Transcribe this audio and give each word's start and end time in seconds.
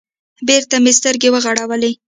بېرته 0.47 0.75
مې 0.83 0.91
سترگې 0.97 1.29
وغړولې. 1.31 1.91